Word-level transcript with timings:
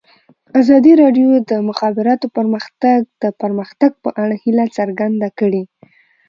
ازادي 0.61 0.93
راډیو 1.01 1.27
د 1.39 1.39
د 1.51 1.53
مخابراتو 1.69 2.25
پرمختګ 2.37 2.99
د 3.23 3.25
پرمختګ 3.41 3.91
په 4.03 4.09
اړه 4.23 4.35
هیله 4.43 4.65
څرګنده 4.77 5.29
کړې. 5.39 5.63